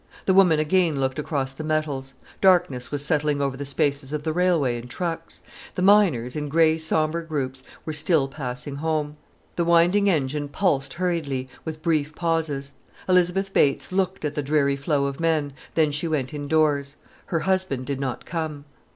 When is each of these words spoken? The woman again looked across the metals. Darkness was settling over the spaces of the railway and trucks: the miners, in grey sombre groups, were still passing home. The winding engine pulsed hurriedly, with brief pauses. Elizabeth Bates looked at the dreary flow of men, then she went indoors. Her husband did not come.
The 0.25 0.33
woman 0.33 0.59
again 0.59 0.99
looked 0.99 1.19
across 1.19 1.53
the 1.53 1.63
metals. 1.63 2.15
Darkness 2.41 2.89
was 2.89 3.05
settling 3.05 3.39
over 3.39 3.55
the 3.55 3.65
spaces 3.65 4.11
of 4.11 4.23
the 4.23 4.33
railway 4.33 4.79
and 4.81 4.89
trucks: 4.89 5.43
the 5.75 5.83
miners, 5.83 6.35
in 6.35 6.49
grey 6.49 6.79
sombre 6.79 7.23
groups, 7.23 7.61
were 7.85 7.93
still 7.93 8.27
passing 8.27 8.77
home. 8.77 9.15
The 9.57 9.63
winding 9.63 10.09
engine 10.09 10.47
pulsed 10.49 10.95
hurriedly, 10.95 11.49
with 11.65 11.83
brief 11.83 12.15
pauses. 12.15 12.71
Elizabeth 13.07 13.53
Bates 13.53 13.91
looked 13.91 14.25
at 14.25 14.33
the 14.33 14.41
dreary 14.41 14.75
flow 14.75 15.05
of 15.05 15.19
men, 15.19 15.53
then 15.75 15.91
she 15.91 16.07
went 16.07 16.33
indoors. 16.33 16.95
Her 17.27 17.41
husband 17.41 17.85
did 17.85 17.99
not 17.99 18.25
come. 18.25 18.65